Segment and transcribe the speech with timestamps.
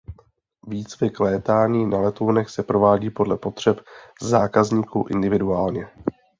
[0.67, 3.77] Výcvik létání na letounech se provádí podle potřeb
[4.21, 5.87] zákazníků individuálně.